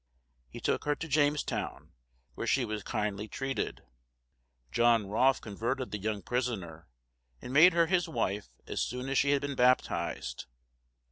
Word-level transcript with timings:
He 0.49 0.59
took 0.59 0.85
her 0.85 0.95
to 0.95 1.07
Jamestown, 1.07 1.91
where 2.33 2.47
she 2.47 2.65
was 2.65 2.81
kindly 2.81 3.27
treated. 3.27 3.83
John 4.71 5.05
Rolfe 5.05 5.39
converted 5.39 5.91
the 5.91 5.99
young 5.99 6.23
prisoner, 6.23 6.87
and 7.39 7.53
made 7.53 7.73
her 7.73 7.85
his 7.85 8.09
wife 8.09 8.47
as 8.65 8.81
soon 8.81 9.09
as 9.09 9.19
she 9.19 9.29
had 9.29 9.41
been 9.43 9.53
baptized. 9.53 10.47